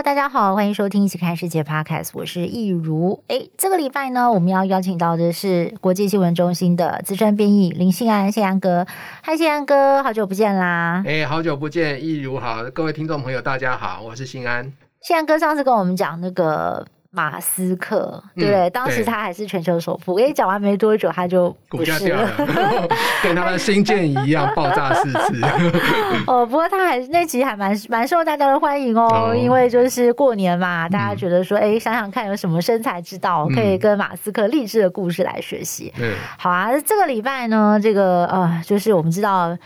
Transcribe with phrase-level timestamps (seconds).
[0.00, 3.22] Hello，大家好，欢迎收听《一起看世界》Podcast，我是易如。
[3.28, 8.86] 哎，这个礼拜呢，我们要邀请到的是国际新闻中心的资深编译林信安，信安哥。
[9.20, 11.02] 嗨，信安哥，好久不见啦！
[11.06, 14.72] 哎，好久不见，易如好，各位听众朋友，大家好，我是信安。
[15.02, 16.86] 信安哥上次跟我们讲那个。
[17.12, 18.68] 马斯克，对不对？
[18.68, 22.30] 嗯、当时他还是全球首富，哎，讲完没多久他就股价掉了，
[23.22, 25.40] 跟他的新建一样爆炸四次。
[26.28, 35.92] 哦，不过他还那集还蛮蛮受大家的欢迎哦，哦因为就是过年嘛，大家觉得说，哎、嗯，想想看有什么生财之道，可以跟马斯克励志的故事来学习。
[35.98, 39.58] 嗯，好啊，这个礼拜呢，这个呃，就是我们知道。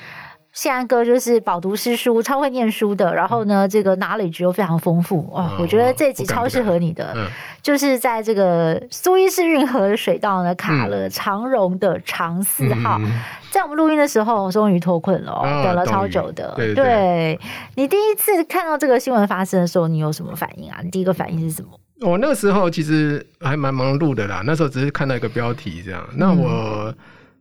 [0.55, 3.13] 信安哥就是饱读诗书，超会念书的。
[3.13, 5.51] 然后呢，这个 knowledge 又非常丰富哦。
[5.59, 7.27] 我觉得这集超适合你的，嗯、
[7.61, 12.99] 就是在这个苏伊士运河的水道呢卡了长荣的长四号。
[13.01, 16.55] 嗯、在我们录音的时候，终于脱困了，哦、等了超久的。
[16.55, 17.41] 对，对，对，
[17.75, 20.79] 你第一次看到这个新闻发生的时候，你有什么反应啊？
[20.85, 21.71] 你第一个反应是什么？
[22.09, 26.09] 我那个时候其实还蛮忙碌的啦，那时候只是看到一个标题这样。
[26.15, 26.47] 那我。
[26.91, 26.95] 嗯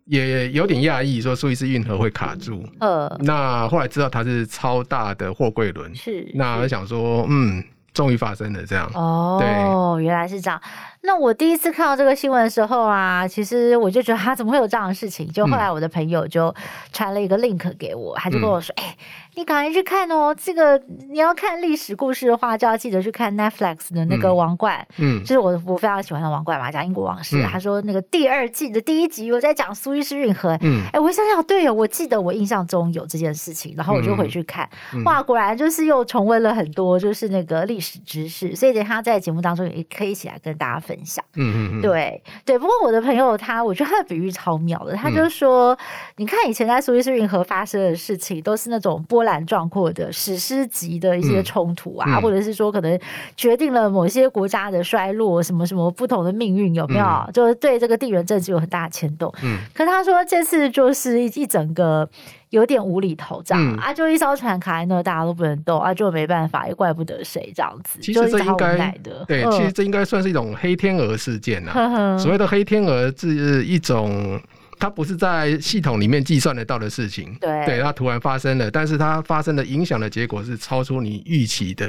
[0.05, 2.67] 也有点讶异，说苏伊士运河会卡住。
[2.79, 6.29] 呃，那后来知道它是超大的货柜轮，是。
[6.33, 8.89] 那我想说，嗯，终于发生了这样。
[8.93, 10.61] 哦，对，原来是这样。
[11.05, 15.30] 那我第一次看到这个新闻的时候啊，其实我就觉得他怎么会有这样的事情？
[15.31, 16.53] 就后来我的朋友就
[16.91, 18.87] 传了一个 link 给我，他就跟我说：“哎、嗯。
[18.87, 18.97] 欸”
[19.36, 20.36] 你赶快去看哦！
[20.39, 24.86] 这个你要看历史故事的话，就要记得去看 Netflix 的那个《王冠》。
[24.97, 27.42] 嗯，就是我我非常喜欢的《王冠》嘛，讲英国往事。
[27.42, 30.55] 嗯、他说那个第二季的第一集，我在讲苏伊士运河。
[30.61, 34.69] 嗯，哎，我想想，对哦，我记得我印象中有这件事情，然后我就回去看。
[34.93, 38.55] 嗯、哇，果然就是又重温了很多，就是那个历史知识。
[38.55, 41.23] 所以等他在节目当中也可以一起来跟大家分享。
[41.36, 42.59] 嗯嗯嗯，对对。
[42.59, 44.95] 不过我的朋友他，我觉得他的比喻超妙的。
[44.95, 45.77] 他就说，嗯、
[46.17, 52.99] 你看以前在苏伊士运河发生的事情，都是那种波澜壮阔的史诗级的一些冲突啊，嗯嗯、或者是说可能
[53.36, 57.05] 决定了某些国家的衰落，什么什么不同的命运有没有？
[57.05, 59.33] 嗯、就是对这个地缘政治有很大的牵动。
[59.43, 62.08] 嗯，可他说这次就是一一整个
[62.53, 67.99] 有点无厘头这样、嗯、啊，就一艘船卡在那，大家都不能动啊，就没办法，也怪不得谁这样子。
[67.99, 68.95] 其实这应该
[69.27, 71.73] 对，嗯、其实这应该算是一种黑天鹅事件呐、啊。
[71.73, 74.39] 呵呵所谓的黑天鹅是一种。
[74.80, 81.87] 它不是在系统里面计算得到的事情，对，对，它突然发生了，但是它发生的影响的结果是超出你预期的。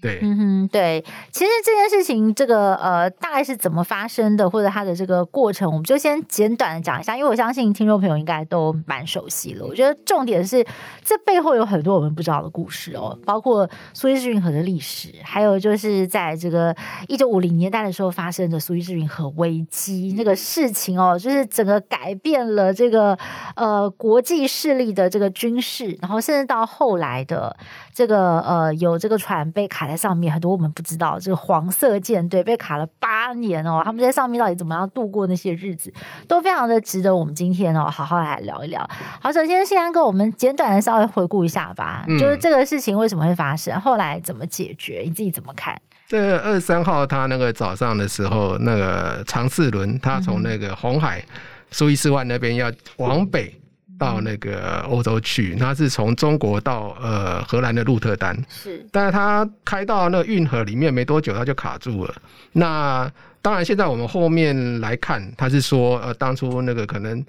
[0.00, 9.66] 对，嗯哼，对，其实这件事情，这个呃，大概是怎么发生的，或者它的这个过程，我们就先简短的讲一下，因为我相信听众朋友应该都蛮熟悉了。
[9.66, 10.64] 我觉得重点是
[11.04, 16.74] 这背后有很多我们不知道的故事哦，包括苏伊士运河的历史，还有就是在这个
[17.06, 23.14] 一九五零年代的时候发生的苏伊士运河危机那个事情哦，就是整个改变了这个
[23.54, 27.54] 呃国际势力的这个军事，然后甚至到后来的
[27.92, 29.89] 这个呃有这个船被卡。
[29.90, 35.92] 在上面很多我们不知道，这个黄色舰队被卡了八年哦，他们在上面到底怎么样度过那些日子，
[36.28, 38.88] 都非常的值得我们今天哦好好来聊一聊。
[39.20, 45.76] 好，首先信安哥，我们简短的稍微回顾一下吧，嗯、就是这个事情为什么会发生，后来怎么解决，你自己怎么看？
[46.08, 51.22] 这二十三号他那个早上的时候，那个长四轮他从那个红海
[51.70, 53.59] 苏伊士湾那边要往北。
[54.00, 62.14] 到那个欧洲去，他是从中国到呃荷兰的鹿特丹，是，但是他开到那个运河里面没多久，他就卡住了。
[62.52, 63.12] 那
[63.42, 67.22] 当然，现在我们后面来看，他是说呃，当初那个可能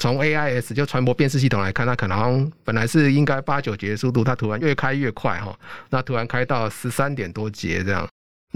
[0.00, 5.56] 从 AIS 就船舶辨识系统来看，他可能本来是应该八九节的速度，他突然越开越快哈，
[5.90, 8.04] 那突然开到十三点多节这样。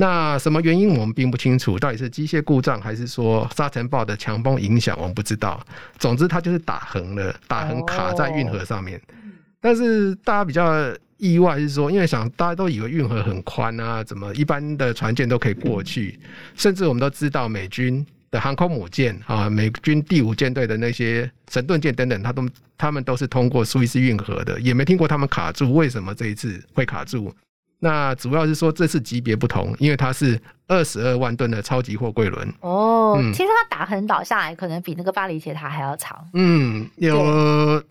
[0.01, 5.63] 那什么原因我们并不清楚，到底是机械故障还是说沙尘暴的强风影响，我们不知道。
[5.99, 8.99] 总之，它就是打横了，打横卡在运河上面。
[8.99, 9.17] Oh.
[9.61, 16.19] 但是大家比较意外是说，因为想大家都以为运河很宽啊，怎么一般的船舰都可以过去？
[16.55, 22.49] 甚至我们都知道美军的航空母舰啊，美军第五舰队的那些神盾舰等等，他都
[22.79, 25.75] 他们都是通过苏伊士运河的，也没听过他们卡住。
[25.75, 27.35] 为什么这一次会卡住？
[27.83, 30.39] 那主要是说这次级别不同，因为它是
[30.69, 32.55] 二十二万吨的超级货柜轮。
[32.61, 36.17] 哦，嗯、听说它打横倒下来，可能比那个巴黎铁塔还要长。
[36.35, 37.83] 嗯，有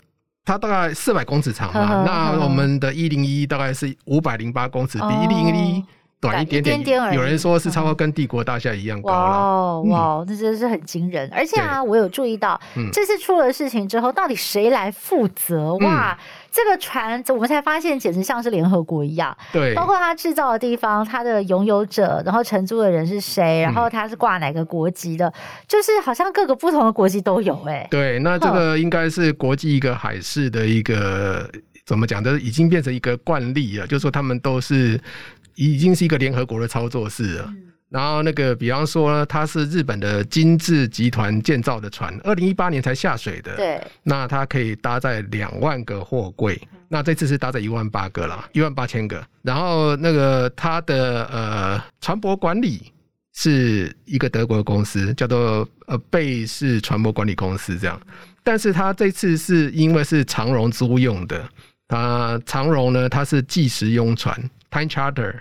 [0.45, 1.79] 它大概四百公尺长嘛。
[1.79, 5.83] 呵呵呵，那我们的一零一大概是五百零八公尺，比一零一
[6.21, 7.13] 短一点点。
[7.13, 9.81] 有人说是差不多跟帝国大厦一样高了。
[9.81, 11.27] 哇哇，那真的是很惊人。
[11.33, 12.59] 而且啊，我有注意到，
[12.93, 15.73] 这次出了事情之后，到底谁来负责？
[15.77, 16.17] 哇！
[16.51, 19.35] 这个船，我们才发现简直像是联合国一样。
[19.53, 25.33] 对，包括它制造的地方，它的拥有者，然后承租的人是谁，然后它是挂哪个国籍的，嗯、
[25.67, 27.87] 就是好像各个不同的国籍都有哎。
[27.91, 31.49] 对，那这个应该是国际一个海事的一个
[31.85, 32.23] 怎么讲？
[32.23, 34.99] 就是已经变成一个惯例了，就是说他们都是
[35.55, 37.45] 已经是一个联合国的操作室了。
[37.47, 43.55] 嗯然后那个，比方说呢，它是日本的精致集团建造的船，二零一八年才下水的。
[43.55, 43.81] 对。
[44.03, 49.25] 那它可以搭载两万个货柜，那这次是搭载一万八个了，一万八千个。
[49.41, 52.91] 然后那个它的呃船舶管理
[53.33, 57.99] 是一个德国的公司，叫做呃贝氏船舶管理公司这样。
[58.43, 61.43] 但是它这次是因为是长荣租用的，
[61.87, 64.39] 它长荣呢，它是计时用船
[64.69, 65.33] （time charter）。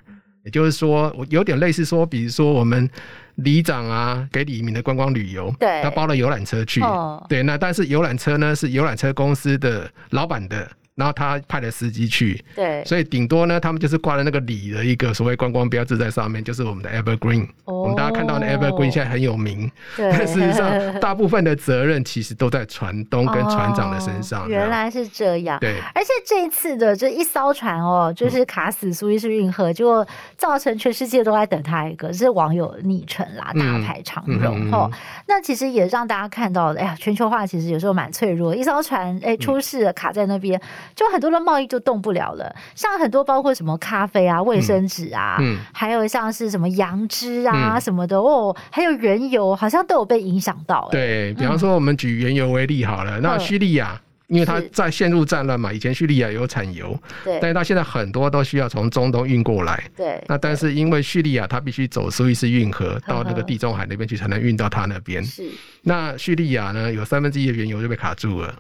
[0.49, 2.89] 也就是说，我有点类似说，比如说我们
[3.35, 10.67] 里长啊，给李明的观光旅游，对，他包了游览车去，哦，对，那但是游览车呢是游览车公司的老板的。
[10.99, 17.47] 然后他派了司机去，对，所以顶多呢，他们就是挂了那个里的一个所谓观光标志在上面，就是我们的 Evergreen。
[17.67, 20.11] 哦、我们大家看到的 Evergreen 现在很有名，对。
[20.11, 20.69] 但事实上，
[20.99, 24.43] 大部分的责任其实都在船东跟船长的身上。
[24.43, 25.77] 哦、原来是这样，对。
[25.95, 30.05] 而且这一次的这一艘船哦，就是卡死苏伊士运河，结果
[30.37, 34.91] 造成全世界都在等他一个，是网友昵称啦，大排长荣吼。
[35.29, 40.61] 那其实也让大家看到，哎呀，全球化其实有时候蛮脆弱，一艘船哎出事了，卡在那边。
[40.95, 50.89] 就很多的贸易就动不了了，像很多包括什么咖啡啊、卫生纸啊，嗯，还有像是什么羊脂啊、嗯、什么的哦，还有原油，好像都有被影响到。
[50.91, 60.23] 对，比方说，我们举原油为例好了，嗯、那叙利亚，因为它在陷入战乱嘛，以前叙利亚有产油，对，但是它现在很多都需要从中东运过来，对。
[60.27, 65.25] 那但是因为叙利亚它必须走苏伊士运河到那个地中海那边去，才能运到它那边。
[65.25, 65.49] 是。
[65.83, 68.55] 那叙利亚呢，有三分之一的原油就被卡住了，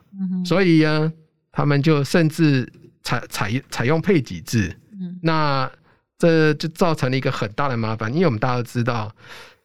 [0.44, 1.12] 所以呢。
[1.58, 2.72] 他们就甚至
[3.02, 5.68] 采采采用配给制，嗯，那
[6.16, 9.12] 这就造成了一个很大的麻烦，因为我们大家都知道，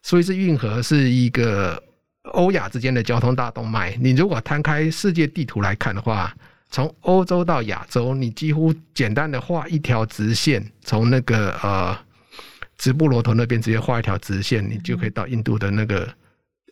[0.02, 1.80] 苏伊士运河是一个
[2.32, 3.96] 欧亚之间的交通大动脉。
[4.00, 6.34] 你如果摊开世界地图来看的话，
[6.68, 11.96] 从欧洲到亚洲，你几乎简单的画一条直线，从那个呃
[12.76, 16.12] 直布罗陀那边直接画一条直线，你就可以到印度的那个。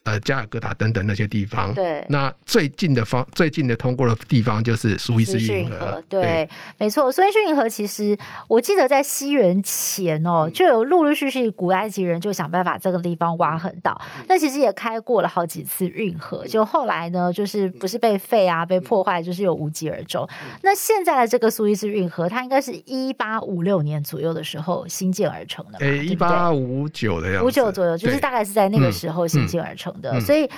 [0.05, 7.11] 呃，加尔各答等等那些地方，对，那最近的方最近的通过的地方就是苏伊士运河，对，对没错。
[7.13, 8.19] 苏伊士运河其实
[8.49, 13.97] 我记得在西元前哦，就有陆陆续续古埃及人就想办法这个地方挖横道，
[14.27, 20.29] 那其实也开过了好几次运河，就后来呢，就是不是被废啊，被破坏，就是有无疾而终。
[20.63, 29.92] 那现在的这个苏伊士运河，它应该是一八五六年左右的时候新建而成的，哎，一八五九的样子，五九左右，就是大概是在那个时候新建而成。
[30.01, 30.49] 的，所以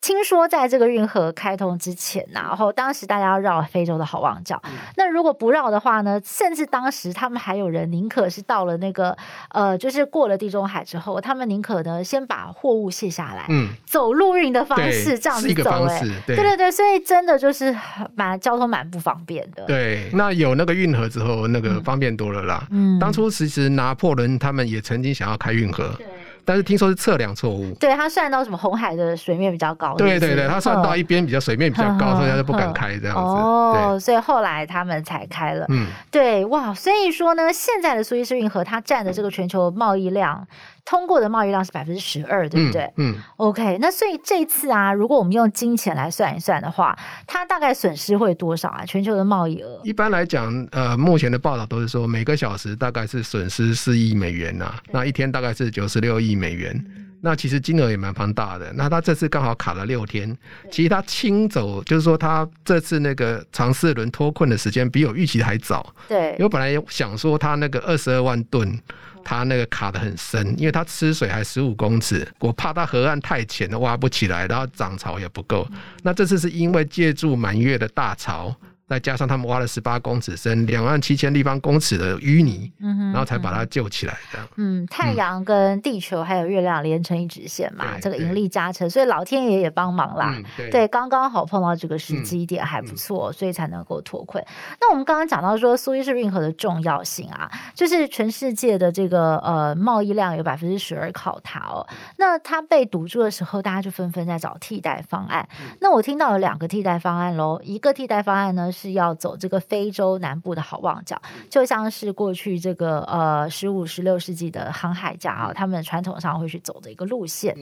[0.00, 4.60] 听说在这个运河开通之前，然后当时大家要绕非洲的好望角，
[4.96, 9.16] 那如果不绕的话呢，甚至当时他们还有人宁可是到了那个
[9.48, 16.36] 呃，就是过了地中海之后，他们宁可呢先把货物卸下来，嗯，走陆运的方式这样子走，哎，对。
[16.36, 17.74] 对对，所以真的就是
[18.14, 19.64] 蛮交通蛮不方便的。
[19.64, 22.66] 对，那有那个运河之后，那个方便多了啦。
[22.70, 25.96] 嗯，当初其实拿破仑他们也曾经想要开运河。
[26.44, 26.54] 对。
[26.54, 33.20] 但是听说是测量错误，对，他算到什么红海的水面比较高，对对对，他算到一边比较水面比较高，所以他就不敢开这样子。
[33.20, 35.66] 哦，所以后来他们才开了。
[35.68, 40.46] 嗯，对，哇，所以说呢，现在的苏伊士运河它占的这个全球贸易量。
[40.86, 42.82] 通过的贸易量是百分之十二，对不对？
[42.96, 43.78] 嗯，嗯，OK。
[43.80, 46.94] 那所以这次啊，如果我们用金钱来算一算的话，
[47.26, 48.84] 它大概损失会多少啊？
[48.84, 49.80] 全球的贸易额？
[49.82, 56.84] 一般来讲，呃，目前的报道都是说每个小时大概是损失四亿美元呐、啊，那一天大概是九十六亿美元。
[57.20, 58.70] 那其实金额也蛮庞大的。
[58.74, 60.36] 那他这次刚好卡了六天，
[60.70, 65.94] 其实他清走，就是说他这次那个长四轮脱困的时间比我预期的还早。
[66.06, 68.78] 对，因为我本来想说他那个二十二万吨。
[69.26, 75.66] 他那个卡的很深，因为他吃水还十五公尺，我怕他河岸太浅了挖不起来，然后涨潮也不够。
[76.02, 78.54] 那这次是因为借助满月的大潮。
[78.94, 84.46] 再加上他们挖了十八公尺深，两万七千立方公尺的淤泥，嗯，然后才把它救起来这样。
[84.54, 90.32] 嗯，太阳跟地球还有月亮连成一直线嘛，这个引力加成，所以老天爷也帮忙啦。
[90.36, 94.44] 嗯、对，刚刚好碰到这个时机点还不错，嗯、所以才能够脱困。
[94.80, 101.84] 那我们刚刚讲到说苏伊士运河的重要性啊，就是全世界的这个呃贸易量有百分之十二靠它哦。
[102.16, 105.44] 那它被堵住的时候，大家就纷纷在找替代方案。
[105.60, 108.83] 嗯、那我听到有两个替代方案喽，一个替代方案呢是。
[108.84, 117.56] 是要走这个非洲南部的好望角，就像是过去这个呃十五、十六世纪的航海家啊，他们传统上会去走的一个路线，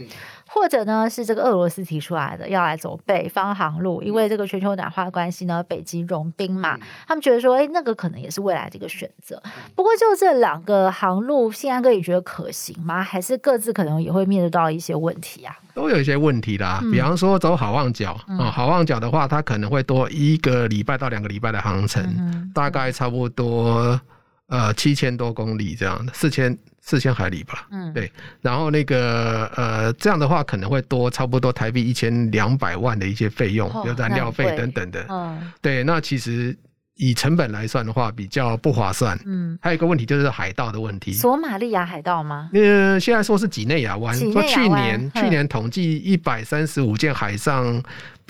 [0.48, 6.76] 或者呢是这个俄罗斯提出来的要来走北方航路，因为这个全球暖化关系呢，北极融冰嘛，
[7.06, 9.40] 他们觉得说，哎，那个可能也是未来的一个选择。
[9.76, 13.00] 不过就这两个航路，信安哥你觉得可行吗？
[13.00, 15.56] 还是各自可能也会面对到一些问题啊？
[15.74, 18.38] 都有一些问题啦，比方说走好望角啊、嗯。
[18.38, 24.00] 哦，好望角的话，它可能会多一个礼拜到两个礼拜的航程，嗯、大概差不多
[24.46, 27.66] 呃七千多公里这样的，四千四千海里吧。
[27.72, 28.10] 嗯，对。
[28.40, 35.04] 然后那个呃这样的话可能会多差不多台币一千两百万的一些费用，比如燃料费等等的。
[35.08, 35.82] 嗯，对。
[35.82, 36.56] 那其实。
[36.96, 39.18] 以成本来算的话，比较不划算。
[39.24, 41.12] 嗯，还有一个问题就是海盗的问题。
[41.14, 42.50] 索马利亚海盗吗？
[42.52, 44.14] 呃，现在说是几内亚湾。
[44.14, 47.82] 说去年去年统计一百三十五件海上。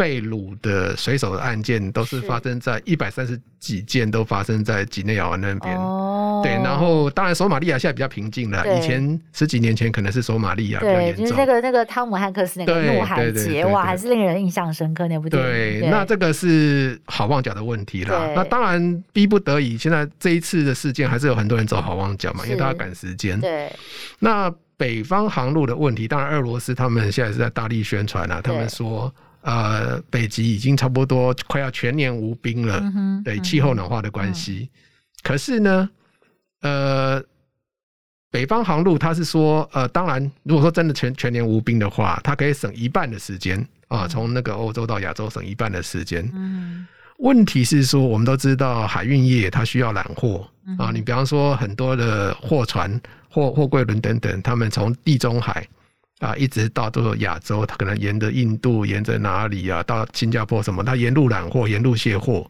[0.03, 5.77] 被掳的水手的案件都是发生在一百三十几件，都发生在几内亚湾那边。
[5.77, 11.25] 哦，对，然后当然索马利亚现在比较平静了，以前十几年前可能是索马利亚比较严重。
[11.25, 15.81] 对，就是那个那个汤姆汉克斯那个怒海劫，哇，还是令人印象深刻那部电影。
[15.83, 18.33] 对，那这个是好望角的问题了。
[18.35, 23.41] 那当然逼不得已，现在这一次的事件还是有很多人走好望角嘛，因为大家赶时间。
[23.41, 23.73] 对，
[24.19, 29.15] 那北方航路的问题，当然俄罗斯他们现在是在大力宣传啊，他们说。
[29.43, 34.71] 呃，北极已经差不多快要全年无冰了，嗯、对气候暖化的关系。
[34.73, 34.79] 嗯、
[35.23, 35.91] 可是呢，
[36.61, 37.23] 呃，
[38.31, 46.31] 北方航路它是说，呃，当然，如果说真的全全年无冰的话，它可以省一半的时间啊，从那个欧洲到亚洲省一半的时间。
[46.33, 46.87] 嗯，
[47.19, 55.67] 问题是说，我们都知道海运业它需要揽货啊，你比方说很多的货船、货货柜轮等等，他们从地中海。
[56.23, 62.49] 啊，一直到这个亚洲，它可能沿着印度，沿着哪里啊，到新加坡什么，它沿路揽货，沿路卸货。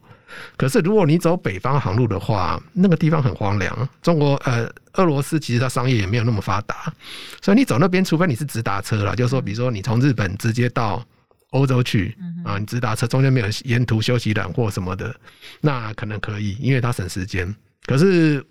[0.55, 3.89] 可是如果你走北方航路的话，那个地方很荒凉。
[4.03, 6.93] 中国呃，俄罗斯其实它商业也没有那么发达，
[7.41, 11.03] 所以你走那边，除非你是直达车了，就是说，比如说你从日本直接到
[11.49, 12.15] 欧洲去
[12.45, 15.15] 啊，你直达车中间没有沿途休息揽货什么的，
[15.61, 17.55] 那可能可以，因为它省时间。
[17.87, 18.45] 可是。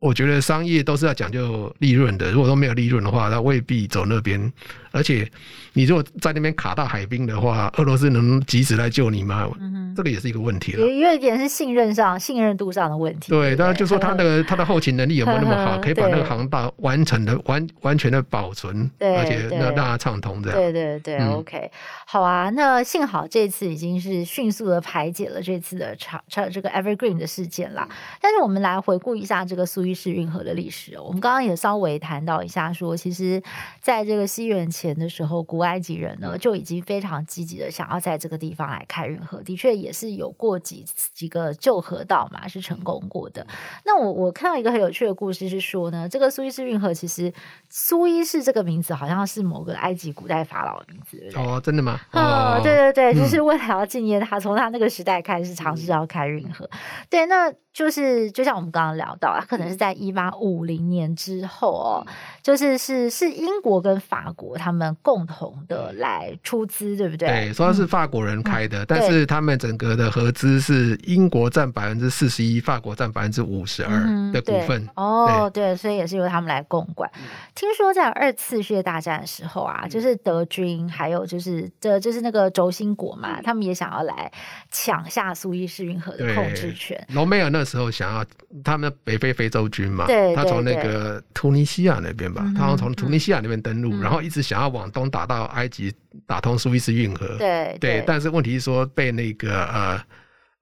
[0.00, 4.50] 我觉得商业都是要讲究利润的，如果说没有利润的话，那未必走那边。
[4.92, 5.30] 而且，
[5.74, 9.48] 你如果在那边卡到海冰的话，俄罗斯能及时来救你吗？
[9.60, 10.84] 嗯、这个也是一个问题了。
[10.84, 13.30] 也有一点是信任上、信任度上的问题。
[13.30, 20.58] 对，当然就说他那个他的后勤能力有没有那么好， 可以把那个航道完成的完完全的保存，而且让让它畅通这样。
[20.58, 21.70] 对对对、嗯、，OK，
[22.06, 22.50] 好啊。
[22.50, 27.88] 那幸好这次已经是迅速的排解了这次的长长这个 Evergreen 的事件啦。
[28.20, 29.89] 但是我们来回顾一下这个苏。
[29.94, 33.42] 是运河的历史，我们刚刚也稍微谈到一下，说其实
[33.80, 43.46] 在这个西元前的时候，古埃及人呢就已经非常积极的想要在这个地方来开运河，的确也是有过几几个旧河道嘛，是成功过的。
[43.84, 47.32] 那我我看到一个很有趣的故事是说呢，这个苏伊士运河其实
[47.68, 51.42] 苏伊士这个名字好像是某个埃及古代法老的名字，对对？
[51.42, 52.00] 哦，真的吗？
[52.12, 56.68] 哦，对对对，就是为了要纪念他，从他那个时代开始尝试要开运河。
[57.08, 57.52] 对，那。
[57.72, 62.06] 就是就像我们刚刚聊到，他可能是在一八五零年之后哦，
[62.42, 67.26] 就是是是英国跟法国他们共同的来出资，对不对？
[67.26, 73.90] 对，说是法国人开的，嗯、但是他们整个的合资是英国占百分之四十一，法国占百分之五十二
[74.34, 74.82] 的股份。
[74.82, 77.10] 嗯、哦，对，所以也是由他们来共管。
[77.14, 77.22] 嗯、
[77.54, 84.30] 听说在二次世界大战的时候啊，就是德军还有就是这就是那个轴心国嘛，他们也想要来
[84.70, 87.02] 抢下苏伊士运河的控制权。
[87.14, 88.22] 罗梅尔那时候想要
[88.62, 95.92] 他们北非非洲军嘛，对，他从那个突尼西亚那边吧，他从突尼西亚那边登陆，然后一直想要往东打到埃及，
[96.26, 97.36] 打通苏伊士运河。
[97.38, 100.00] 对对，但是问题是说被那个呃。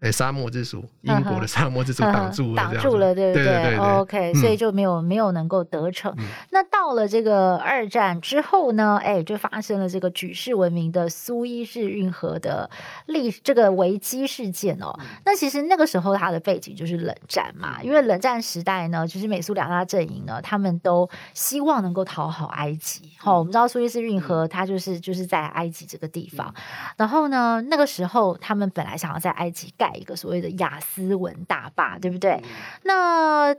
[0.00, 3.44] 哎，沙漠之鼠，英国的沙漠之鼠挡住了，挡住了，对不对？
[3.44, 6.14] 对对对对，OK，所以就没有没有能够得逞。
[6.18, 9.00] 嗯、那到了这个二战之后呢？
[9.02, 12.70] 哎，就发生了这个举世闻名的苏伊士运河的
[13.06, 14.94] 历这个危机事件哦。
[15.00, 23.10] 嗯、那其实那个时候它的背景就是冷战嘛，因为冷战时代呢，就是美苏两大阵营呢，他们都希望能够讨好埃及。
[23.18, 26.62] 好、哦，我们知道苏伊士运河它就是就是在埃及这个地方，嗯、
[26.98, 29.87] 然后呢，那个时候他们本来想要在埃及盖。
[29.94, 32.32] 一个所谓的雅思文大坝，对不对？
[32.42, 32.48] 嗯、
[32.82, 33.54] 那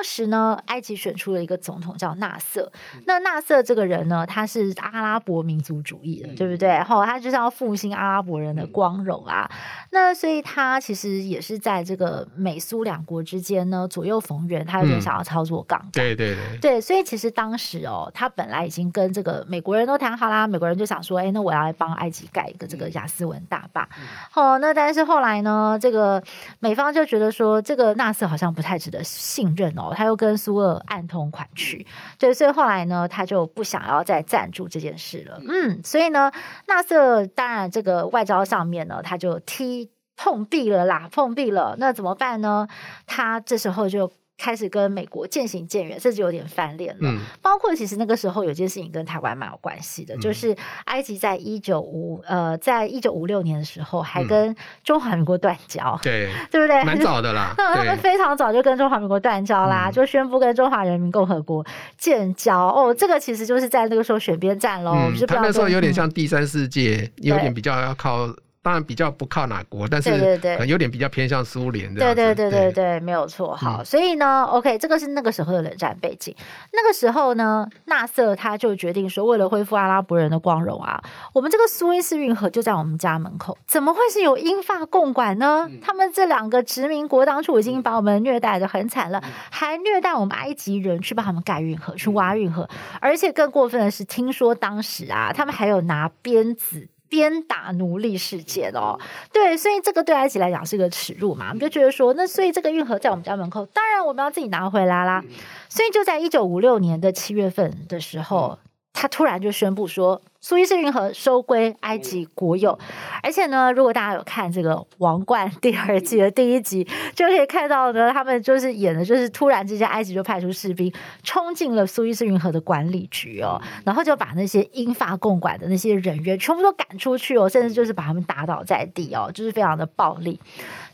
[0.00, 2.72] 当时呢，埃及选出了一个总统叫纳瑟。
[2.94, 6.82] 嗯、那纳瑟这个人呢，他是阿拉伯民族主义的，嗯、对不对？
[6.84, 9.46] 后他就是要复兴阿拉伯人的光荣啊。
[9.52, 9.58] 嗯、
[9.90, 15.90] 那所以他其实也是在这个美苏两国之间呢左右逢源，他有点想要操作杠杆。
[15.90, 23.86] 嗯、对对对，对，所以其实当时哦，他本来已经跟这个美国人都谈好啦，美国人就想说，哎，那我要来帮埃及盖一个这个亚斯文大坝。
[24.32, 26.22] 哦，那但是后来呢，这个
[26.58, 31.86] 美方就觉得说，这个纳瑟好像不太值得信任哦，他又跟苏俄暗通款曲，
[32.18, 35.40] 对，所以后来呢，他就不想要再赞助这件事了。
[35.46, 36.30] 嗯，所以呢，
[36.66, 42.66] 纳瑟当然这个外交上面呢，他就踢碰壁了啦，碰壁了，那怎么办呢？
[43.06, 44.12] 他这时候就。
[44.40, 47.00] 开始跟美国渐行渐远，甚至有点翻脸了。
[47.02, 50.56] 嗯，包括其实那个时候有件事情跟台湾蛮有关系的，嗯、就是
[50.86, 56.82] 埃及在一九五呃，在一九五六年的时候还跟中华民国断交，对、 嗯、对不对？
[56.84, 61.64] 蛮早的啦， 他们非常早就跟中华民国断交啦，就宣布跟中华人民共和国
[61.98, 62.68] 建交。
[62.68, 64.94] 哦，这个其实就是在那个时候选边站喽。
[64.94, 68.26] 嗯、他那时候有点像第三世界，嗯、有点比较要靠。
[68.62, 72.00] 当然比较不靠哪国，但是可能有点比较偏向苏联的。
[72.00, 73.56] 对对对对对，没有错。
[73.56, 76.34] 好，嗯、所以呢，OK，这个是那个时候的冷战背景。
[76.72, 81.02] 那个时候呢，纳瑟他就决定说，为了恢复阿拉伯人的光荣啊，
[81.32, 85.66] 我们这个苏伊士运河就在我们家门口，怎么会是有英法共管呢？
[85.70, 92.68] 嗯、他们这两个殖民国当初已经把我们虐待的很惨了，嗯、还虐待我们埃及人去帮他们盖运河、去挖运河，
[93.00, 96.88] 而且更过分的是，听说当时啊，他们还有拿鞭子。
[97.10, 98.98] 鞭打奴隶事件哦，
[99.32, 105.22] 对，所以这个对埃及来讲是一个耻辱嘛，我们就觉得说，那所以这个运河在我们家门口，当然我们要自己拿回来啦。
[105.68, 108.58] 所以就在一九五六年的七月份的时候，
[108.92, 110.20] 他突然就宣布说。
[110.42, 112.78] 苏伊士运河收归埃及国有，
[113.22, 116.82] 而且呢，如果大家有看这个《王冠》 第二季的第一集，
[117.14, 120.90] 就可以看到呢，他们就是演的，就是突然之间，埃及就派出士兵
[121.22, 130.40] 冲进了苏伊士运河的管理局哦，然后就把那些英法共管的那些人员全部都赶出去哦，甚至就是把他们打倒在地哦，就是非常的暴力。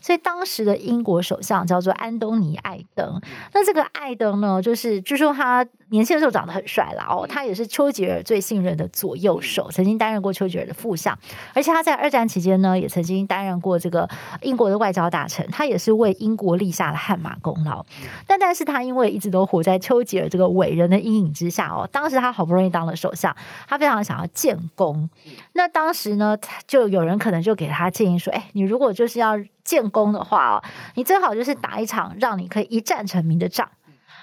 [0.07, 3.19] 所以当时的英国首相叫做安东尼·艾登，
[3.53, 11.19] 那这个艾登呢，就是据说他年轻的时候长得很帅啦哦，他也是丘吉尔最信任的左右手曾经担任过丘吉尔的副相，
[11.53, 14.07] 而且他在二战期间呢，也曾经担任过这个
[14.43, 17.85] 英国的外交大臣，他也是为英国立下了汗马功劳。
[18.25, 23.35] 但但是他因为一直都活在丘吉尔这个伟人的阴影之下哦，当时他好不容易当了首相，
[23.67, 25.09] 他非常想要建功。
[25.51, 30.63] 那当时呢，就有人可能就给他建议说：“哎，你如果就是要建功的话哦，
[30.95, 33.69] 你最好就是打一场让你可以一战成名的仗。”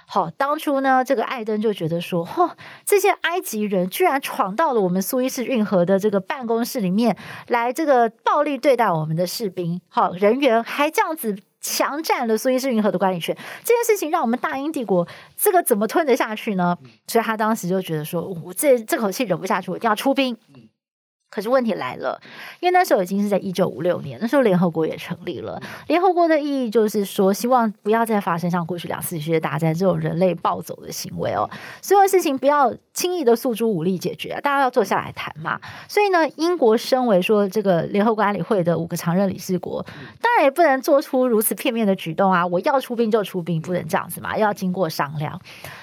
[0.06, 2.50] 好，当初呢，这个艾登就觉得说，嚯，
[2.84, 7.16] 这些埃及人居然闯到了我们苏伊士运河的这个办公室里面
[7.48, 16.76] 来，这个暴力对待我们的士兵，好人员，还这样子强占了苏伊士运河的管理权，这件事情让我们大英帝国这个怎么吞得下去呢？
[17.06, 20.36] 所以他当时就觉得说，我这这口气忍不下去，我一定要出兵。
[21.30, 22.20] 可是问题来了，
[22.60, 25.60] 因为那时候已经是在一九五六年，那时候联合国也成立了。
[25.88, 31.50] 联合国的意义就是说，希望不要再发生像过去两次世界大战这种人类暴走的行为哦，
[31.82, 35.60] 所有事情不要轻易的诉诸武力解决，大家要坐下来谈嘛。
[35.88, 39.84] 所以呢，英国身为说这个联合国安理会的五个常任理事国，
[40.20, 42.46] 当然也不能做出如此片面的举动啊！
[42.46, 45.40] 我要出兵就出兵，不能这样子嘛，要经过商量。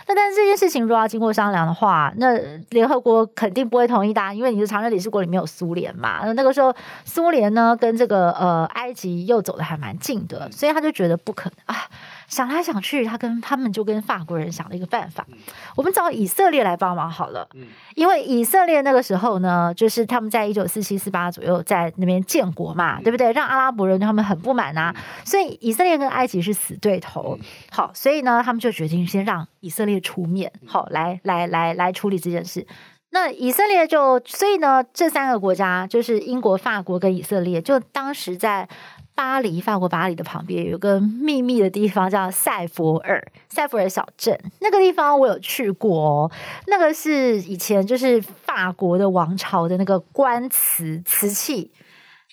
[0.08, 2.38] 那但是这件事情如果要经过商量的话，那
[2.70, 6.22] 联合国肯定不会同意的，因为你是常任理事国里面有苏联嘛。
[6.26, 11.88] 那那个时候苏联呢跟这个呃埃及又走得还蛮近的，所以他就觉得不可能啊。
[12.28, 15.28] 想来想去，他跟他们就跟法国人想了一个办法，
[15.76, 17.46] 我们找以色列来帮忙好了。
[17.94, 23.34] 因为以色列那个时候呢，就是他们在一九四七四八左右在那边建国嘛，对不对？
[23.34, 27.38] 让阿拉伯人他们很不满啊，所以以色列跟埃及是死对头。
[27.70, 32.66] 好，所以呢，他们就决定先让以色列出面，好，来来来来处理这件事。
[33.12, 38.68] 那以色列就，所以呢，这三个国家就是英国、法国跟以色列，就当时在。
[39.14, 44.36] 巴黎，法国巴黎的旁边有个秘密的地方叫塞佛尔，塞佛尔小镇。
[44.62, 46.32] 那个地方我有去过哦，
[46.68, 51.70] 那个是以前就是法国的王朝的那个官瓷瓷器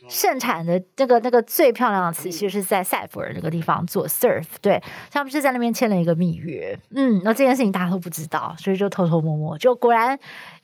[0.08, 4.46] 盛产的那个那个最漂亮的瓷器，就是在塞佛尔那个地方做 serf。
[4.62, 6.78] 对，他们是在那边签了一个密约。
[6.94, 10.18] 嗯，那这件事情大家都不知道，所以就偷偷摸摸，就果然。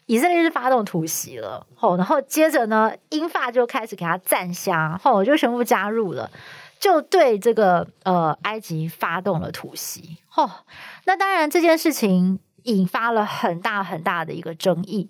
[0.07, 6.31] 以色列是发动突袭了，吼，然后接着呢，英法就开始给他赞香，吼，就全部加入了，
[6.79, 10.51] 就对这个呃埃及发动了突袭，吼，
[11.07, 15.09] 那当然这件事情引发了很大很大的一个争议。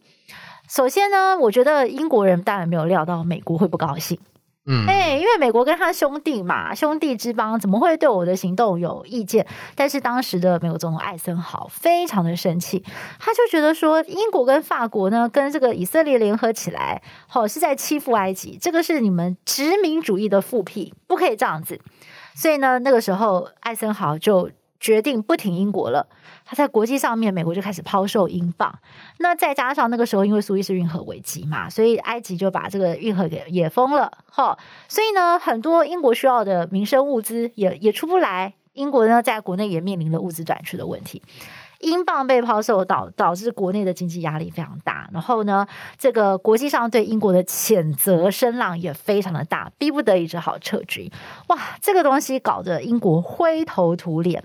[0.68, 4.18] 首先呢，我觉得英国人当然没有料到美国会不高兴。
[4.66, 9.46] 嗯，哎、因为美国跟他兄弟嘛，兄弟之邦，怎么会对我的行动有意见？
[9.74, 12.82] 但是当时的美国总统艾森豪非常的生气，
[13.18, 21.78] 他就觉得说，英国跟法国呢，跟这个以色列联合起来，好是在欺负埃及，这个是你们殖民主义的复辟，不可以这样子。
[22.34, 24.50] 所以呢，那个时候艾森豪就
[24.80, 26.08] 决定不挺英国了。
[26.44, 28.78] 他在国际上面，美国就开始抛售英镑。
[29.18, 34.12] 那再加上那个时候，因为苏伊士运河危机嘛，所以埃及就把这个运河给也封了。
[34.30, 38.54] 哈，所以呢，很多英国需要的民生物资也也出不来。
[38.74, 41.22] 英国呢，在国内也面临了物资短缺的问题。
[41.84, 45.66] 英镑被抛售导导致国内的经济压力非常大，然后呢，
[45.98, 51.10] 这个国际上对英国的谴责声浪也非常的大，逼不得已只好撤军。
[51.48, 54.42] 哇，这个东西搞得英国灰头土脸，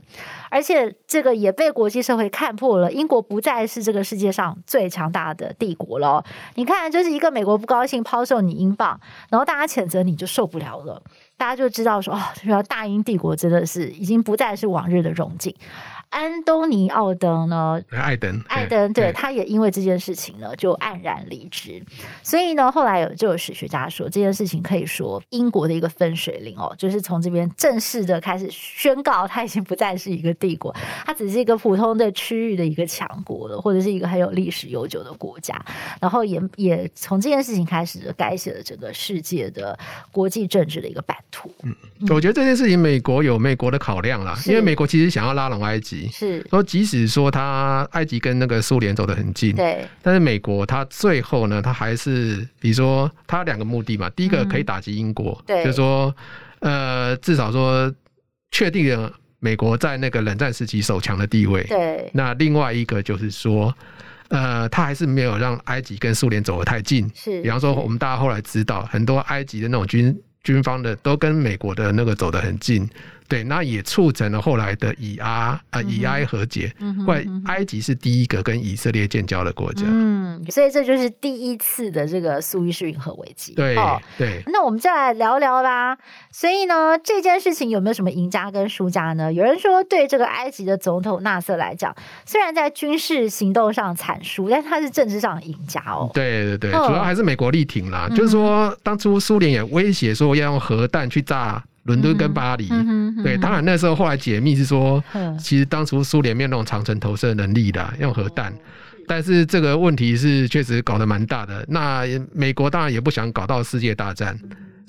[0.51, 6.23] 而且这个也被国际社会看破了，英国不再是这个世界上最强大的帝国了。
[6.55, 8.99] 你看，就是一个美国不高兴抛售你英镑，
[9.29, 11.01] 然后大家谴责你就受不了了，
[11.37, 15.55] 大家就知道说，哦，这个大英帝国真的是已经不再是往日的荣景。
[16.09, 17.79] 安东尼奥登呢？
[17.91, 21.81] 艾登，艾登，对，他也因为这件事情呢，就黯然离职。
[22.23, 35.63] 所以呢，后来有就有史学家说，这件事情可以说英国的一个分水岭哦，就是从这边正式的开始宣告，它已经不再是一个帝国，它只是一个普通的区域的一个强国了，或者是一个很有历史悠久的国家。
[36.01, 39.77] 然后也也从这件事情开始改写了整个世界的
[40.11, 41.53] 国际政治的一个版图。
[41.61, 41.75] 嗯，
[42.09, 45.98] 我觉得这件事情美国有美国的考量啦，因为美国其实想要拉拢埃及。
[46.07, 56.15] 是说，即使说他埃及跟那个苏联走得很近，对，但是美国他最后呢，他还是比如说他两个目的嘛，第一个可以打击英国，对，就是说
[56.59, 57.93] 呃，至少说
[58.51, 62.09] 确定了美国在那个冷战时期首强的地位，对。
[62.13, 63.73] 那另外一个就是说，
[64.27, 67.41] 呃，他还是没有让埃及跟苏联走得太近，是。
[67.41, 72.85] 比方说，我们大家后来知道，很多埃及的那种军军方的都跟美国的那个走得很近。
[73.29, 76.73] 对，那也促成了后来的以阿啊以埃和解。
[76.79, 79.83] 嗯，后来埃及是第一个跟以色列建交的国家。
[79.85, 83.53] 嗯，所以这就是第一次的这个苏伊士运河危机。
[83.53, 84.41] 对、哦、对。
[84.47, 85.95] 那我们再来聊聊啦。
[86.31, 89.31] 所以呢，这件事情有没有什么赢家跟输家呢？
[89.31, 96.09] 有人说，对这个埃及的总统纳瑟来讲，虽然在军事行动上惨输，但他是政治上的赢家哦。
[96.15, 98.07] 对对对，主要还是美国力挺啦。
[98.09, 101.63] 嗯、就是说，当初苏联也威胁说要用核弹去炸。
[101.89, 105.03] 伦敦跟巴黎，嗯嗯、对，当然那时候后来解密是说，
[105.39, 108.53] 其实当初苏联没有那种长程投射能力的，用核弹，
[109.07, 111.65] 但是这个问题是确实搞得蛮大的。
[111.67, 114.37] 那美国当然也不想搞到世界大战。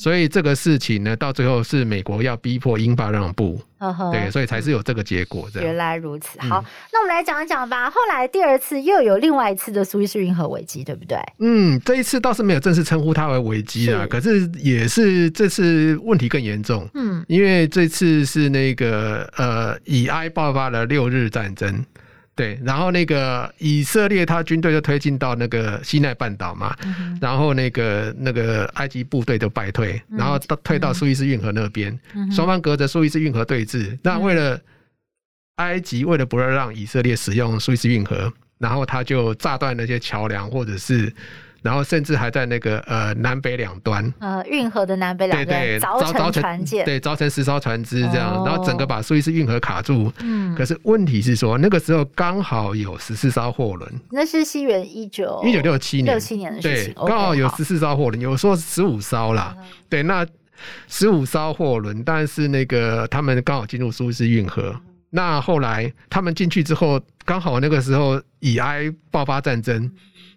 [0.00, 3.60] 所以这个事情呢，到最后是美国要逼迫英法让步，
[4.10, 5.46] 对，所以才是有这个结果。
[5.56, 7.90] 原来如此，好，那我们来讲一讲吧。
[7.90, 11.18] 后来第二次又有另外一次的苏伊士运河危机，对不对？
[11.40, 16.88] 嗯，这一次倒是没有正式称呼它为危机啊，可是也是这次问题更严重。
[16.94, 21.84] 嗯，因为这次是那个呃，以埃爆发了六日战争。
[22.40, 33.92] 对，然后那个以色列他军队就推进到那个西奈半岛嘛，嗯、然后那个那个埃及部队就败退，然后到退到苏伊士运河那边，嗯、双方隔着苏伊士运河对峙。
[33.92, 34.58] 嗯、那为了
[35.56, 41.12] 埃及为了不让以色列使用苏伊士运河，然后他就炸断那些桥梁，或者是。
[41.62, 50.10] 然后甚至还在那个呃南北两端，呃运河的南北两端，凿成船舰，对，凿成十艘船只这样，哦、然后整个把苏伊士运河卡住。
[50.20, 56.06] 嗯，可是问题是说那个时候刚好有十四艘货轮，那是西元一九一九六七年。
[56.06, 60.26] 六七年的事情，对，刚好有十四艘货轮，有说十五艘啦，嗯、对，那
[60.88, 69.90] 十五艘货轮，但是那个他们刚好进入苏伊士运河，嗯、那后来他们进去之后，刚好那个时候以埃爆发战争。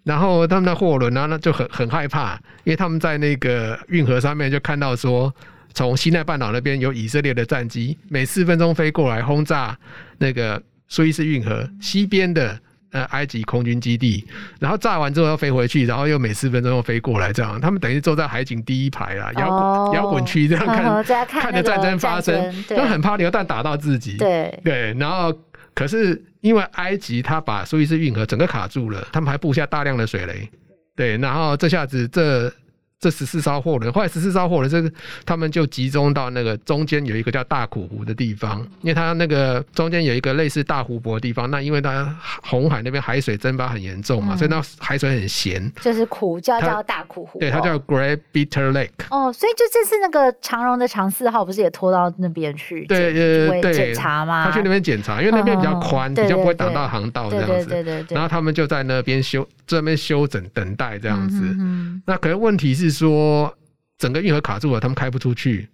[0.04, 5.34] 然后他们的货轮呢，那就很很害怕，因为他们在那个运河上面就看到说，
[5.72, 9.74] 从西奈半岛那边有以色列的战机，每四分钟飞过来轰炸
[10.18, 12.60] 那个苏伊士运河西边的
[12.92, 14.26] 呃埃及空军基地，
[14.60, 25.34] 然后炸完之后又飞回去，然后又每四分钟又飞过来，这样他们等于坐在海景第一排啊，摇滚摇滚区这样看，看，看着战争发生，就很怕流弹打到自己，对对，然后。
[25.74, 30.48] 可是因为埃及他把苏伊士运河整个卡住了，他们还布下大量的水雷，
[30.94, 32.52] 对，然后这下子这。
[33.00, 34.90] 这十四艘货轮，后来十四艘货轮，这个
[35.26, 41.50] 他们就集中到那个中间有一个叫大苦湖的地方，因为它那个中间有一个类似大湖泊的地方。
[41.50, 47.38] 那因为它红海那边海水蒸发很严重嘛，嗯、所以那海水很咸，就是苦，叫叫大苦湖。
[47.38, 48.88] 对，它叫 Great Bitter Lake。
[49.10, 52.86] 哦，所以就这次那个长荣的长四号不是也拖到那边去？
[52.86, 54.44] 对，呃，对，检查吗？
[54.46, 57.52] 他去那边检查，因为那边比较宽，嗯、比较不会挡到航道这样子。
[57.52, 58.14] 对对对对对。
[58.14, 61.38] 然后他们就在那边修，这边休整等待这样子。
[61.42, 63.56] 嗯、那可能问题是说。
[63.96, 65.68] 整个运河卡住了，他们开不出去。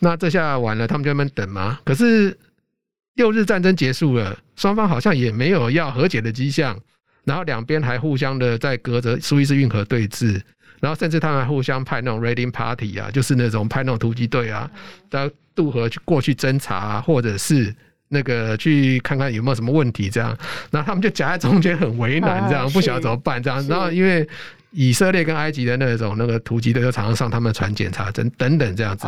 [0.00, 1.78] 那这下完了，他们就在那边等嘛。
[1.84, 2.36] 可是
[3.14, 6.76] 六日战争结束了，双方好像也没有要和解的迹象，
[7.24, 10.42] 然后两边还互相的在隔着苏伊士运河对峙，
[10.80, 14.68] 然后甚至他们还互相派那种 raiding party 啊，就是那种派那种突击队啊，
[15.08, 17.72] 到渡河去过去侦查啊，或者是
[18.08, 20.36] 那个去看看有没有什么问题这样。
[20.72, 23.64] 然后他们就夹在中间很为难，这样不晓得怎么办这样。
[23.68, 24.28] 然后因为
[24.72, 29.06] 以色列跟埃及的那种那个突击队就常常上他们的船检查，等等等这样子，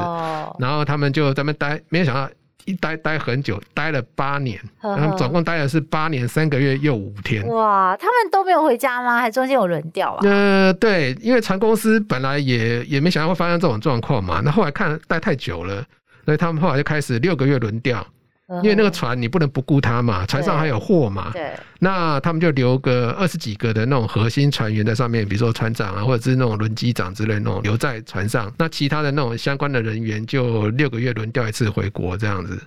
[0.59, 2.29] 然后他们就在那待，没有想到
[2.65, 7.47] 一待待很久，待了八年，他们总共待的是八年三个月又五天。
[7.49, 9.21] 哇，他们都没有回家吗？
[9.21, 10.21] 还中间有轮调啊？
[10.23, 15.85] 呃，对，因为船公司本来也也没想到会发生这种状况嘛，那后来看待太久了，
[16.25, 18.07] 所以他们后来就开始六个月轮调。
[18.63, 21.31] 因为那个船你不能不顾它嘛，船上还有货嘛。
[21.33, 21.53] 对。
[21.79, 28.53] 那他们就留个二十几个的那种核心船员在上面，比如说船长啊，或者是那种轮机长之类那种留在船上。
[28.57, 32.61] 那其他的那种相关的人员就六个月轮调一次回国这样子。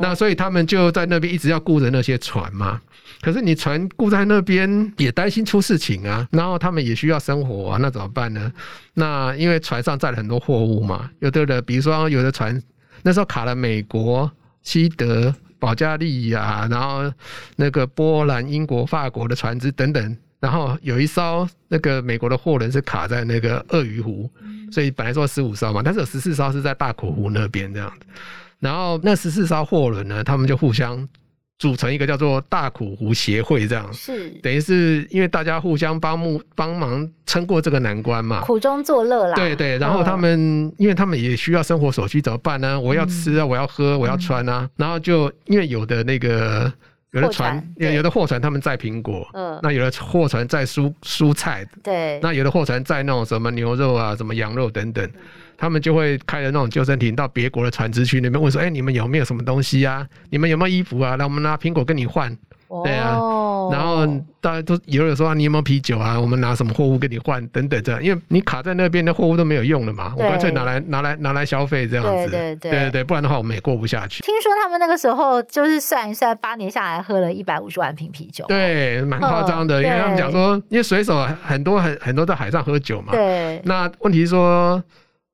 [0.00, 2.80] 那所以他们就在那边一直要顾着那些船嘛。
[3.20, 8.52] 可是你船顾在那边也担心出事情啊，然后他们也需要生活啊，那怎么办呢？
[8.94, 12.60] 那因为船上载了很多货物嘛，有的的，比如说有的船
[13.02, 14.30] 那时候卡了美国。
[14.62, 17.12] 西德、保加利亚，然后
[17.56, 24.30] 那个波兰、英国、法国的船只等等，然后有一艘那个美国的货轮是卡在那个鳄鱼湖，
[24.70, 28.06] 所以本来说十五艘嘛，但是有十四艘是在大口湖那边这样子，
[28.60, 31.08] 然后那十四艘货轮呢，他们就互相。
[31.62, 33.88] 组成一个叫做大苦湖协会，这样。
[33.92, 34.28] 是。
[34.42, 39.36] 等于是因为大家互相帮目帮忙撑过这个难关嘛，苦中作乐啦。
[39.36, 42.80] 对对，然后他们、嗯、因为他们也需要生活所需，怎么办呢？
[42.80, 46.72] 我要吃啊，我要喝，我要穿啊，嗯、然后就因为有的那个
[47.12, 55.08] 有的船，有的货船他们载苹果，嗯，那有的货船载蔬蔬菜，对，那有的货船载那种什么牛肉啊，什么羊肉等等。
[55.56, 60.06] 他们就会开着那种救生艇到别国的船只去那边问说：“哎、欸，你们有没有什么东西啊？
[60.30, 61.16] 你们有没有衣服啊？
[61.16, 62.36] 来，我们拿苹果跟你换。
[62.68, 63.20] 哦”对啊，
[63.70, 64.06] 然后
[64.40, 66.18] 大家都有人说、啊：“你有没有啤酒啊？
[66.18, 72.10] 我们拿什么货物跟你换？”等等这样，因为你卡在那边的货物都没有用了嘛，我干脆拿来拿来拿来消费这样子。
[72.10, 74.22] 对对对，对对，不然的话我们也过不下去。
[74.22, 79.82] 听说他们那个时候就是算一算，八年下来喝了一百五十万瓶啤酒，对，蛮夸张的。
[79.82, 83.60] 因为他们讲说，因为水手很多很很多在海上喝酒嘛，对。
[83.64, 84.82] 那问题是说。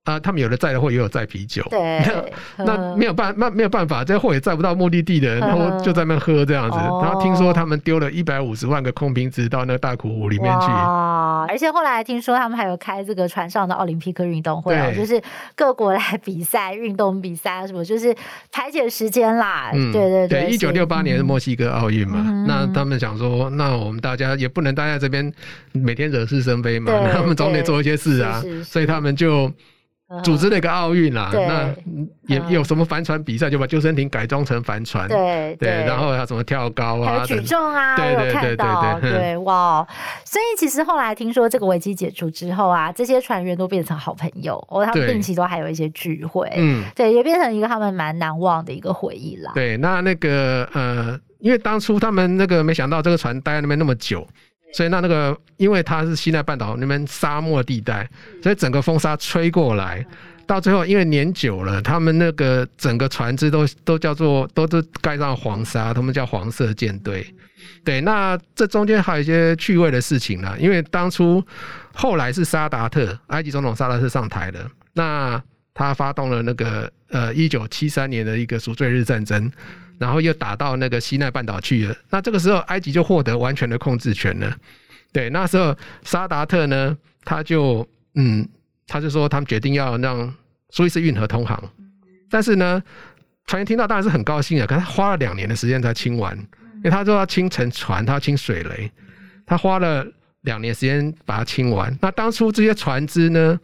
[0.08, 2.02] 啊，他们有的载的货也有载啤酒，对，
[2.56, 6.78] 那没有办那没有办法，这货也载不到目的地的，然后就在那喝这样子。
[6.78, 10.66] 然后听说他们丢了一百五十万个空瓶子到那个大苦湖里面去。
[10.66, 15.20] 啊，而且后来听说他们还有开这个船上的奥林匹克运动会，就是
[15.54, 18.14] 各国来比赛运动比赛什么，就是
[18.50, 19.70] 排解时间啦。
[19.74, 25.30] 嗯对对对，一九六八年的墨西哥奥运嘛，那他们想说，那我们大家也不能待在这边
[25.72, 29.52] 每天惹是生非嘛，那他们总得做一些事啊，所以他们就。
[30.24, 31.74] 组织了一个奥运啦，那
[32.26, 39.86] 也有什么帆船比赛，就把救生艇改装成帆船，对对，然后还有什么跳高啊、举重啊，对对对对对，哇！
[40.24, 49.52] 所以其实后来听说这个危机解除之后啊，这些船员都变成好朋友，哦，他们定期都还有一些聚会，嗯，对，也变成一个他们蛮难忘的一个回忆啦。
[49.54, 54.26] 对，那那个呃，因为当初他们那个没想到这个船待在那边那么久。
[54.72, 58.08] 所以那那个，因为它是西奈半岛那边沙漠地带，
[58.42, 60.04] 所以整个风沙吹过来，
[60.46, 67.26] 到最后因为年久了，他们那个整个船只都都叫做都都盖上黄沙，他们叫黄色舰队。
[67.84, 71.42] 对，那这中间还有一些趣味的事情啦，因为当初
[71.92, 79.50] 后来是萨达特，埃及总统萨达特上台了，那他发动了那个呃一九七三年的一个赎罪日战争。
[79.98, 84.56] 然后又打到那个西奈半岛去了，那这个时候埃及就获得完全的控制权了。
[85.12, 88.48] 对，那时候萨达特呢，他就嗯，
[88.86, 90.32] 他就说他们决定要让
[90.70, 91.62] 苏伊士运河通航，
[92.30, 92.82] 但是呢，
[93.46, 96.36] 船员听到当然是很高兴的，可是他花了两年的时间才清完，
[96.76, 98.90] 因为他说要清沉船，他要清水雷，
[99.46, 100.06] 他花了
[100.42, 101.96] 两年时间把它清完。
[102.00, 103.58] 那当初这些船只呢？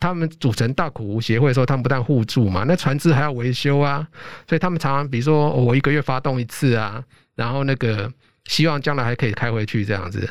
[0.00, 4.04] 他们组成大苦无协会的时候，他们不但互助嘛，那船只还要维修啊，
[4.48, 7.04] 所以他们常常比如说我一个月发动一次啊，
[7.36, 8.10] 然后那个
[8.46, 10.26] 希望将来还可以开回去这样子。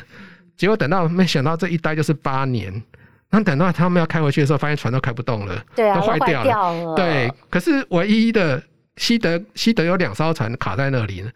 [0.56, 2.82] 结果等到没想到这一待就是八年，
[3.30, 6.96] 那等到他们要开回去的时候，发现船都开不动了，对啊，都坏掉了。
[6.96, 8.60] 对，可是唯一的
[8.96, 11.30] 西德西德有两艘船卡在那里呢，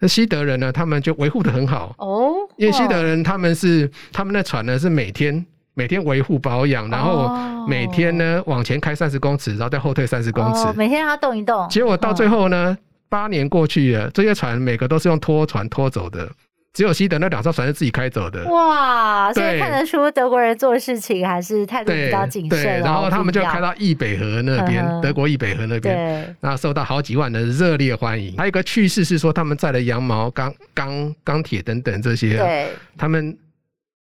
[0.00, 5.44] 那西德人呢，他们就维护的很好哦，因为西德人他们是他们的船呢是每天。
[5.80, 7.34] 每天维护保养，然后
[7.66, 10.74] 每天呢、哦、往前开三十公尺，然后再后退三十公尺、哦。
[10.76, 11.66] 每天让它动一动。
[11.70, 12.76] 结果到最后呢，
[13.08, 16.28] 八、哦、年过去了，这些船每个都是用拖船拖走的。
[16.74, 18.44] 只有西德那两艘船是自己开走的。
[18.44, 22.62] 哇，所以看得出德国人做事情还是态度比较谨慎。
[22.62, 28.36] 对，然后他们就开到易北河那边，德国易北河那边，那受到好几万人热烈欢迎。
[28.36, 33.34] 还有一个趣事是说，他们载了羊毛、钢、钢、钢铁等等这些，对，他们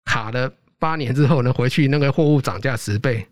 [0.04, 3.24] 卡了八年之后呢，回去那个货物涨价十倍。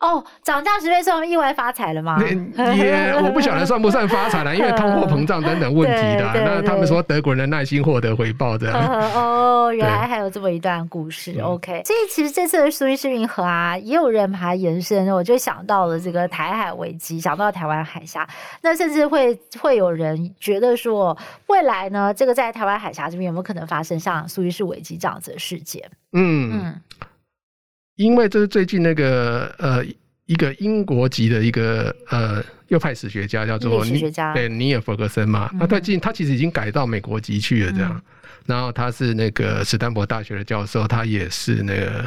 [0.00, 2.22] 哦，涨价十倍算意外发财了吗？
[2.22, 6.30] 也我不晓得算不算发财了，因为通货膨胀等等问题的。
[6.44, 8.76] 那他们说德国人的耐心获得回报这样。
[9.16, 11.40] 哦，原来还有这么一段故事。
[11.40, 18.28] OK，所以其实这次的苏伊士运河啊，也有人把它延伸，我就想到了这个台海危机，想到台湾海峡，
[18.60, 25.82] 那甚至会会有人觉得说，未来呢，这个在台湾海峡这边有没有可能发生像苏伊士危机这样子的事件？
[26.12, 26.80] 嗯嗯。
[27.96, 29.84] 因为这是最近那个呃
[30.26, 34.02] 一个英国籍的一个呃右派史学家叫做尼
[34.34, 38.02] 对尼尔弗格森嘛，那最近他其实已经改到美国籍去了这样，嗯、
[38.46, 42.04] 然后他是那个史丹佛大学的教授，他也是那个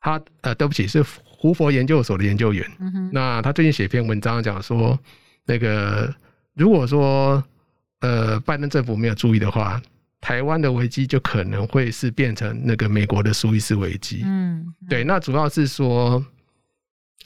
[0.00, 3.10] 他呃对不起是胡佛研究所的研究员，嗯、哼。
[3.12, 4.98] 那他最近写篇文章讲说
[5.46, 6.12] 那个
[6.54, 7.42] 如果说
[8.00, 9.80] 呃拜登政府没有注意的话。
[10.24, 14.22] 台湾的危机就可能会是变成那个美国的苏伊士危机。
[14.24, 16.24] 嗯，对，那主要是说，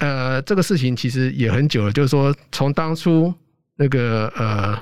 [0.01, 3.33] 呃，这个事情其实也很久了，就是说，从当初
[3.77, 4.77] 那个呃，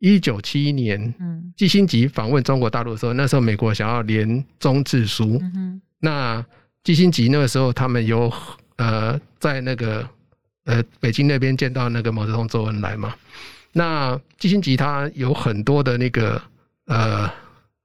[0.00, 6.44] 一九七一年，嗯，基辛吉访问中国大陆的时候，那时候美国想要联中制苏，嗯哼，那
[6.82, 8.32] 基辛吉那个时候他们有
[8.78, 10.04] 呃在那个
[10.64, 13.14] 呃北京那边见到那个毛泽东、周恩来嘛，
[13.70, 16.42] 那基辛吉他有很多的那个。
[16.86, 17.30] 呃，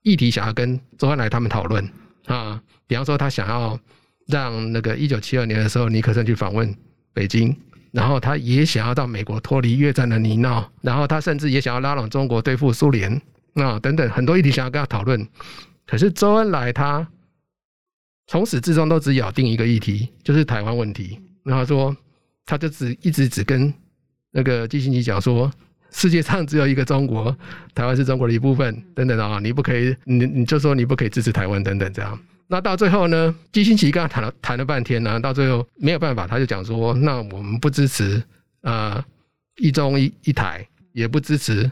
[0.02, 1.88] 议题想要跟周恩来他们讨论
[2.26, 3.80] 啊，比方说他想要
[4.26, 6.76] 让那个一九七二年的时候尼克森去访问
[7.14, 7.56] 北京，
[7.92, 13.22] 然后他也想要到美国脱离越战的泥淖，然后他甚至也想要拉拢中国对付苏联
[13.54, 15.28] 啊等等很多议题想要跟他讨论。
[15.86, 17.08] 可是周恩来他
[18.26, 21.20] 从始至终都只咬定一个议题，就是台湾问题。
[21.44, 21.96] 然后说
[22.46, 23.72] 他就只一直只跟
[24.32, 25.52] 那个基辛吉讲说。
[25.92, 27.36] 世界上只有一个中国，
[27.74, 32.20] 台湾是中国的一部分，等等啊，你不可以，你你就说你不可以支持台湾等等这样。
[32.48, 38.24] 那到最后呢，基辛奇跟他谈了谈了半天呢，到最后没有办法，他就讲说，那我们不支持
[38.62, 39.04] 呃
[39.58, 41.70] 一中一一台，也不支持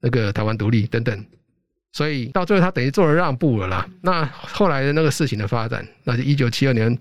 [0.00, 1.24] 那个台湾独立等等。
[1.92, 3.88] 所以到最后他等于做了让步了啦。
[4.02, 6.98] 那后来的那个事情的发展，那就一九七二年，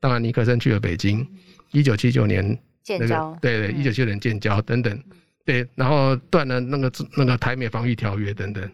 [0.00, 1.26] 当然尼克森去了北京，
[1.70, 2.44] 一九七九年
[2.88, 5.00] 那个建交，对对，一九七九年建交等等。
[5.44, 8.70] 对，然后断了那个那个台美防御条约等等，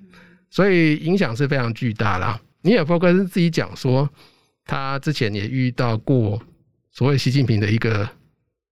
[0.50, 2.40] 所以影响是非常巨大啦。
[2.62, 4.08] 尼尔·弗格森自己讲说，
[4.64, 6.40] 他之前也遇到过
[6.92, 8.08] 所谓习近平的一个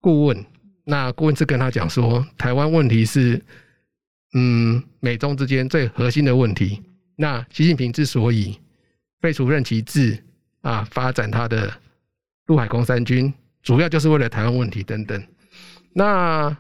[0.01, 0.45] 顾问，
[0.85, 3.43] 那顾问是跟他讲说，台湾问题是
[4.35, 6.83] 嗯美中之间最核心的问题。
[7.17, 8.57] 那习近平之所以
[9.21, 10.23] 废除任期制
[10.61, 11.73] 啊，发展他的
[12.47, 13.33] 陆海空三军，
[13.63, 15.21] 主要就是为了台湾问题等等。
[15.93, 16.57] 那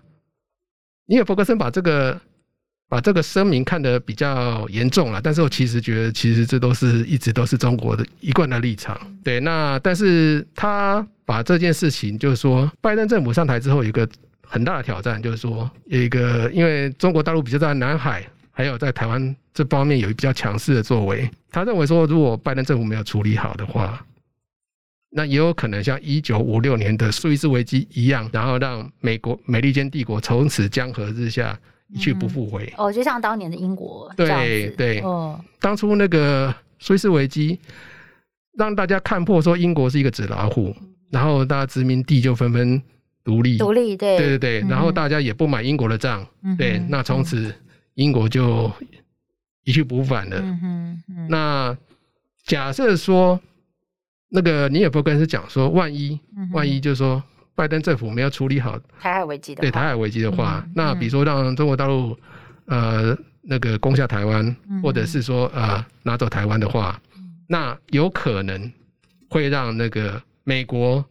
[1.09, 2.21] 因为·弗格森把这个
[2.89, 8.99] 把这个声明看得比较严重了，但是我其实觉得，其实这都是一直都是中国的一贯的立场。
[9.25, 14.09] 对，那但是他把这件事情，就是说，拜登政府上台之后，有一个
[14.47, 24.05] 很大的挑战，就是说，有一个因为中国大陆比较在南海，还有在台湾这方面有比较强势的作为，他认为说，如果拜登政府没有处理好的话。
[25.11, 32.65] 那也有可能像一九五六年的苏伊士危机一样，然后让美国美利坚帝国从此江河日下，一去不复回。
[32.77, 32.85] 嗯。
[32.85, 34.13] 哦，就像当年的英国。
[34.17, 35.01] 对对。
[35.01, 35.43] 哦。
[35.61, 37.59] 当初那个苏伊士危机，
[38.59, 40.77] 让大家看破说英国是一个纸老虎，
[41.11, 42.81] 然后大家殖民地就纷纷
[43.25, 43.57] 独立。
[43.57, 44.19] 独立，对。
[44.19, 44.61] 对对对。
[44.69, 46.79] 然后大家也不买英国的账，嗯、对。
[46.87, 47.51] 那从此
[47.95, 48.71] 英国就
[49.65, 50.37] 一去不复返了。
[50.39, 51.29] 嗯哼嗯。
[51.31, 51.75] 那
[52.45, 53.41] 假设说。
[54.31, 56.19] 那个尼尔弗格森是讲说，万一
[56.53, 57.23] 万一就是说，
[57.55, 62.15] 拜登政府没有处理好台海危机的，对台海危机的话，那比如说让中国大陆
[62.67, 67.01] 呃那个攻下台湾，或者是说呃拿走台湾的话，
[67.47, 68.71] 那有可能
[69.31, 71.03] 会让那个美国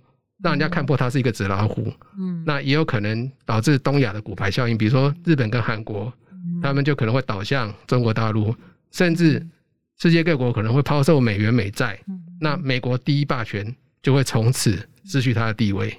[0.44, 6.14] 让人家看破它是一个纸老虎，嗯，那也有可能导致东亚的骨牌效应，比如说日本跟韩国，
[6.62, 8.56] 他们就可能会倒向中国大陆，
[8.92, 9.44] 甚至。
[9.98, 12.00] 世界各国可能会抛售美元美债，
[12.40, 15.98] 那美国第一霸权就会从此失去它的地位。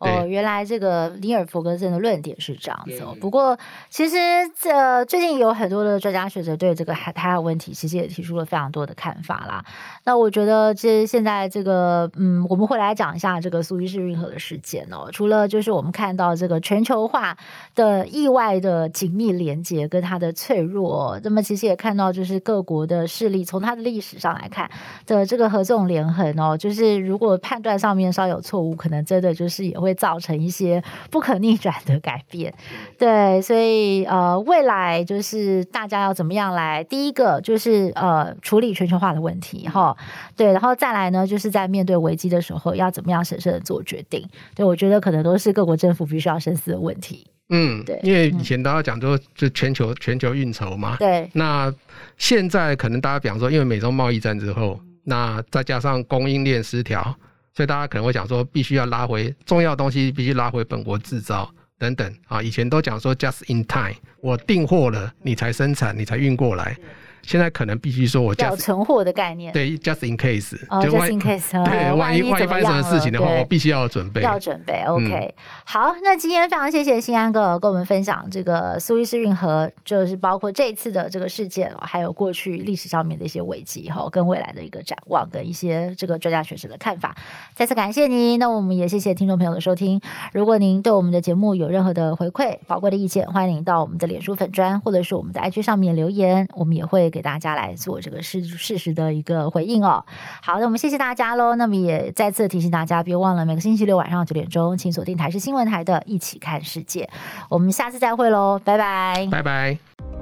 [0.00, 3.14] 哦，原来这个尼尔弗格森的论点是这样子哦。
[3.20, 3.56] 不过，
[3.90, 4.16] 其实
[4.58, 9.62] 这最近有很多的专家学者对这个台海问题，其实也提出了非常多的看法啦。
[10.04, 15.10] 那我觉得，这现在这个，嗯，我们会来讲一下这个苏伊士运河的事件哦。
[15.12, 17.36] 除了就是我们看到这个全球化
[17.74, 24.70] 的意外的紧密连接跟它的脆弱，那么其实也看到就是各国的势力，从它的历史上来看
[25.04, 29.89] 的这个合纵连横哦，就是如果判断上面稍有错误，可能真的就是也会。
[29.90, 32.54] 会造成一些不可逆转的改变，
[32.96, 36.84] 对，所以呃，未来就是大家要怎么样来？
[36.84, 39.96] 第一个就是呃，处理全球化的问题哈，
[40.36, 44.24] 对，然后再来呢，就是在面对危机的时候要怎么样审慎的做决定？
[44.54, 47.26] 对，我觉得可能都是各国政府必须要深思的问题。
[47.48, 51.72] 嗯，对，因为以前大家讲说就全球全球运筹嘛，对，那
[52.16, 57.16] 现在可能大家比方说，因为美中贸易战之后，那再加上供应链失调。
[57.60, 61.46] 所以大家可能会讲说，必须要拉回重要东西，必须拉回本国制造
[61.78, 62.42] 等等啊。
[62.42, 63.92] 以前都讲说 just in time，
[64.22, 66.74] 我订货了，你才生产，你才运过来。
[67.22, 74.82] 现在可能必须说，我叫存货的概念，对，just in case，哦，just in case，对，万一万一发生什么事情的话，我必须要准备，要准备。
[74.86, 87.16] OK，好，那今天非常谢谢新安哥跟我们分享这个苏伊士运河，就是包括这一次的这个事件，还有过去历史上面的一些危机哈，跟未来的一个展望跟一些这个专家学者的看法。
[87.54, 90.00] 再次感谢您，那我们也谢谢听众朋友的收听。
[90.32, 100.04] 如果您对我们的节目有任何的回馈、宝贵的意见，欢迎您到我们的脸书粉砖或者是我们的 IG 上面留言，我们也给大家来做这个事事实的一个回应哦。
[100.42, 101.56] 好，的我们谢谢大家喽。
[101.56, 107.04] 那么也再次提醒大家，别忘了每个星期六晚上九点钟，请锁定台视新闻台的《一起看世界》。
[107.48, 110.19] 我们下次再会喽，拜拜，拜拜。